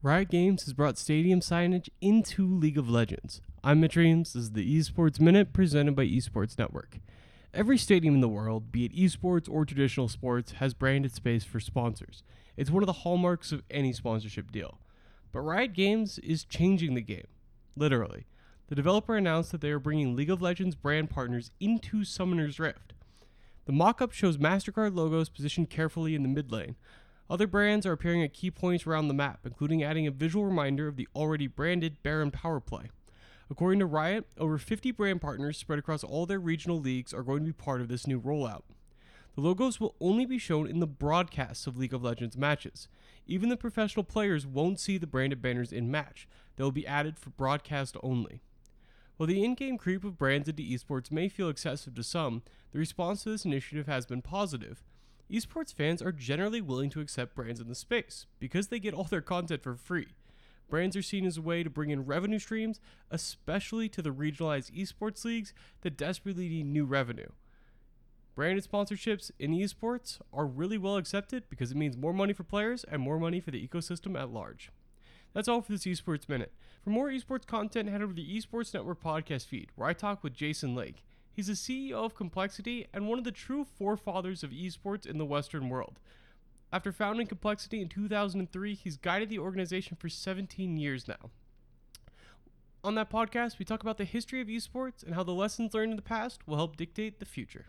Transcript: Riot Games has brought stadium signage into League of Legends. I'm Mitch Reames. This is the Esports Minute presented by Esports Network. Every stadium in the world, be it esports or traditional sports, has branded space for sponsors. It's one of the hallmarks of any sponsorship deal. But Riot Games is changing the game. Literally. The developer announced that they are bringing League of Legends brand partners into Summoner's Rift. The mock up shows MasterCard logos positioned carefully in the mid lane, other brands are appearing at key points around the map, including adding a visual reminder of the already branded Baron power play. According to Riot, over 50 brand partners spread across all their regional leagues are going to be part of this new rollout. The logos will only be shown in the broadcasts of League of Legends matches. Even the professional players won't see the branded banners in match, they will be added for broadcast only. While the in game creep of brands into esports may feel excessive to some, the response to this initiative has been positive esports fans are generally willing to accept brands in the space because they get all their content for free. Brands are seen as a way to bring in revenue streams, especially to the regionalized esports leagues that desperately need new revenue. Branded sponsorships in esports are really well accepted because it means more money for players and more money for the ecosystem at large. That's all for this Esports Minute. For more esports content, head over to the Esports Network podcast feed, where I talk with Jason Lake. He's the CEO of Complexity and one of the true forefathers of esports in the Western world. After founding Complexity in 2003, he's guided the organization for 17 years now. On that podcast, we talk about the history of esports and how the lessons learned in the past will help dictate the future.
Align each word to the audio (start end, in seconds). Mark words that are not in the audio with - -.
Riot 0.00 0.28
Games 0.28 0.62
has 0.62 0.74
brought 0.74 0.96
stadium 0.96 1.40
signage 1.40 1.88
into 2.00 2.46
League 2.46 2.78
of 2.78 2.88
Legends. 2.88 3.40
I'm 3.64 3.80
Mitch 3.80 3.96
Reames. 3.96 4.32
This 4.32 4.44
is 4.44 4.52
the 4.52 4.78
Esports 4.78 5.18
Minute 5.18 5.52
presented 5.52 5.96
by 5.96 6.06
Esports 6.06 6.56
Network. 6.56 7.00
Every 7.52 7.76
stadium 7.76 8.14
in 8.14 8.20
the 8.20 8.28
world, 8.28 8.70
be 8.70 8.84
it 8.84 8.94
esports 8.94 9.50
or 9.50 9.64
traditional 9.64 10.06
sports, 10.06 10.52
has 10.52 10.72
branded 10.72 11.12
space 11.16 11.42
for 11.42 11.58
sponsors. 11.58 12.22
It's 12.56 12.70
one 12.70 12.84
of 12.84 12.86
the 12.86 12.92
hallmarks 12.92 13.50
of 13.50 13.64
any 13.72 13.92
sponsorship 13.92 14.52
deal. 14.52 14.78
But 15.32 15.40
Riot 15.40 15.72
Games 15.72 16.20
is 16.20 16.44
changing 16.44 16.94
the 16.94 17.02
game. 17.02 17.26
Literally. 17.74 18.26
The 18.68 18.76
developer 18.76 19.16
announced 19.16 19.50
that 19.50 19.60
they 19.60 19.72
are 19.72 19.80
bringing 19.80 20.14
League 20.14 20.30
of 20.30 20.40
Legends 20.40 20.76
brand 20.76 21.10
partners 21.10 21.50
into 21.58 22.04
Summoner's 22.04 22.60
Rift. 22.60 22.92
The 23.66 23.72
mock 23.72 24.00
up 24.00 24.12
shows 24.12 24.38
MasterCard 24.38 24.94
logos 24.94 25.28
positioned 25.28 25.70
carefully 25.70 26.14
in 26.14 26.22
the 26.22 26.28
mid 26.28 26.52
lane, 26.52 26.76
other 27.30 27.46
brands 27.46 27.84
are 27.84 27.92
appearing 27.92 28.22
at 28.22 28.32
key 28.32 28.50
points 28.50 28.86
around 28.86 29.08
the 29.08 29.14
map, 29.14 29.40
including 29.44 29.82
adding 29.82 30.06
a 30.06 30.10
visual 30.10 30.46
reminder 30.46 30.88
of 30.88 30.96
the 30.96 31.08
already 31.14 31.46
branded 31.46 32.02
Baron 32.02 32.30
power 32.30 32.60
play. 32.60 32.90
According 33.50 33.80
to 33.80 33.86
Riot, 33.86 34.26
over 34.38 34.58
50 34.58 34.90
brand 34.92 35.20
partners 35.20 35.56
spread 35.56 35.78
across 35.78 36.04
all 36.04 36.26
their 36.26 36.38
regional 36.38 36.80
leagues 36.80 37.12
are 37.12 37.22
going 37.22 37.40
to 37.40 37.46
be 37.46 37.52
part 37.52 37.80
of 37.80 37.88
this 37.88 38.06
new 38.06 38.20
rollout. 38.20 38.62
The 39.34 39.40
logos 39.42 39.78
will 39.78 39.94
only 40.00 40.26
be 40.26 40.38
shown 40.38 40.66
in 40.66 40.80
the 40.80 40.86
broadcasts 40.86 41.66
of 41.66 41.76
League 41.76 41.94
of 41.94 42.02
Legends 42.02 42.36
matches. 42.36 42.88
Even 43.26 43.50
the 43.50 43.56
professional 43.56 44.04
players 44.04 44.46
won't 44.46 44.80
see 44.80 44.98
the 44.98 45.06
branded 45.06 45.40
banners 45.40 45.72
in 45.72 45.90
match, 45.90 46.26
they 46.56 46.64
will 46.64 46.72
be 46.72 46.86
added 46.86 47.18
for 47.18 47.30
broadcast 47.30 47.96
only. 48.02 48.42
While 49.16 49.28
the 49.28 49.44
in 49.44 49.54
game 49.54 49.78
creep 49.78 50.04
of 50.04 50.18
brands 50.18 50.48
into 50.48 50.62
esports 50.62 51.10
may 51.10 51.28
feel 51.28 51.48
excessive 51.48 51.94
to 51.94 52.02
some, 52.02 52.42
the 52.72 52.78
response 52.78 53.22
to 53.22 53.30
this 53.30 53.44
initiative 53.44 53.86
has 53.86 54.06
been 54.06 54.22
positive 54.22 54.82
esports 55.30 55.72
fans 55.72 56.00
are 56.00 56.12
generally 56.12 56.60
willing 56.60 56.90
to 56.90 57.00
accept 57.00 57.34
brands 57.34 57.60
in 57.60 57.68
the 57.68 57.74
space 57.74 58.26
because 58.38 58.68
they 58.68 58.78
get 58.78 58.94
all 58.94 59.04
their 59.04 59.20
content 59.20 59.62
for 59.62 59.74
free. 59.74 60.08
Brands 60.68 60.96
are 60.96 61.02
seen 61.02 61.24
as 61.24 61.38
a 61.38 61.42
way 61.42 61.62
to 61.62 61.70
bring 61.70 61.90
in 61.90 62.04
revenue 62.04 62.38
streams, 62.38 62.80
especially 63.10 63.88
to 63.88 64.02
the 64.02 64.10
regionalized 64.10 64.70
esports 64.72 65.24
leagues 65.24 65.54
that 65.80 65.96
desperately 65.96 66.48
need 66.48 66.66
new 66.66 66.84
revenue. 66.84 67.28
Branded 68.34 68.68
sponsorships 68.70 69.30
in 69.38 69.52
esports 69.52 70.20
are 70.32 70.46
really 70.46 70.78
well 70.78 70.96
accepted 70.96 71.44
because 71.50 71.72
it 71.72 71.76
means 71.76 71.96
more 71.96 72.12
money 72.12 72.32
for 72.32 72.44
players 72.44 72.84
and 72.84 73.02
more 73.02 73.18
money 73.18 73.40
for 73.40 73.50
the 73.50 73.66
ecosystem 73.66 74.16
at 74.16 74.30
large. 74.30 74.70
That's 75.34 75.48
all 75.48 75.60
for 75.60 75.72
this 75.72 75.84
Esports 75.84 76.28
Minute. 76.28 76.52
For 76.82 76.90
more 76.90 77.08
esports 77.08 77.46
content, 77.46 77.88
head 77.88 78.02
over 78.02 78.12
to 78.12 78.22
the 78.22 78.38
Esports 78.38 78.72
Network 78.72 79.02
podcast 79.02 79.46
feed, 79.46 79.70
where 79.74 79.88
I 79.88 79.92
talk 79.92 80.22
with 80.22 80.34
Jason 80.34 80.74
Lake. 80.74 81.04
He's 81.38 81.46
the 81.46 81.52
CEO 81.52 82.04
of 82.04 82.16
Complexity 82.16 82.88
and 82.92 83.06
one 83.06 83.16
of 83.16 83.24
the 83.24 83.30
true 83.30 83.64
forefathers 83.64 84.42
of 84.42 84.50
esports 84.50 85.06
in 85.06 85.18
the 85.18 85.24
Western 85.24 85.68
world. 85.68 86.00
After 86.72 86.90
founding 86.90 87.28
Complexity 87.28 87.80
in 87.80 87.88
2003, 87.88 88.74
he's 88.74 88.96
guided 88.96 89.28
the 89.28 89.38
organization 89.38 89.96
for 89.96 90.08
17 90.08 90.76
years 90.76 91.06
now. 91.06 91.30
On 92.82 92.96
that 92.96 93.08
podcast, 93.08 93.60
we 93.60 93.64
talk 93.64 93.82
about 93.82 93.98
the 93.98 94.04
history 94.04 94.40
of 94.40 94.48
esports 94.48 95.04
and 95.04 95.14
how 95.14 95.22
the 95.22 95.30
lessons 95.30 95.74
learned 95.74 95.92
in 95.92 95.96
the 95.96 96.02
past 96.02 96.40
will 96.48 96.56
help 96.56 96.76
dictate 96.76 97.20
the 97.20 97.24
future. 97.24 97.66